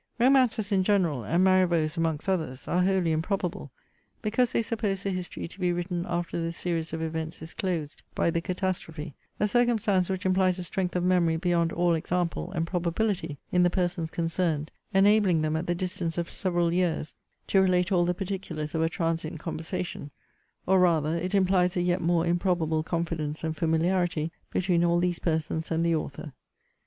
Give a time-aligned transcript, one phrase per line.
[0.17, 3.71] 'Romances in general, and Marivaux's amongst others, are wholly improbable;
[4.23, 8.01] because they suppose the History to be written after the series of events is closed
[8.15, 12.65] by the catastrophe: a circumstance which implies a strength of memory beyond all example and
[12.65, 17.13] probability in the persons concerned, enabling them, at the distance of several years,
[17.45, 20.09] to relate all the particulars of a transient conversation:
[20.65, 25.69] or rather, it implies a yet more improbable confidence and familiarity between all these persons
[25.69, 26.33] and the author.